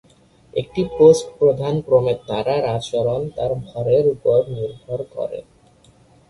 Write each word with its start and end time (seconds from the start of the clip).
একটি 0.53 0.81
পোস্ট 0.97 1.25
প্রধান 1.39 1.75
ক্রমের 1.85 2.17
তারার 2.27 2.63
আচরণ 2.77 3.21
তার 3.35 3.51
ভরের 3.65 4.05
উপর 4.15 4.37
নির্ভর 4.55 4.99
করে। 5.15 5.39